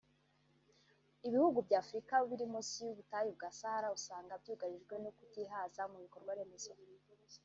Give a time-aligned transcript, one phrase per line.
[1.27, 6.71] Ibihugu bya Afurika biri munsi y’ubutayu bwa Sahara usanga byugarijwe n’ukutihaza mu bikorwaremezo